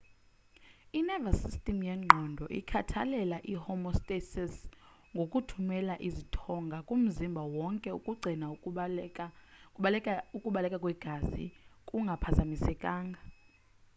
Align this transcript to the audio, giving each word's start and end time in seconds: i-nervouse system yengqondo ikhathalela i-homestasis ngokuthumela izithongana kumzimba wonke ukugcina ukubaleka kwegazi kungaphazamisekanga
i-nervouse 0.99 1.41
system 1.45 1.77
yengqondo 1.87 2.45
ikhathalela 2.59 3.37
i-homestasis 3.53 4.53
ngokuthumela 5.15 5.95
izithongana 6.07 6.77
kumzimba 6.87 7.43
wonke 7.57 7.89
ukugcina 7.97 8.45
ukubaleka 9.75 10.77
kwegazi 10.83 11.45
kungaphazamisekanga 11.87 13.21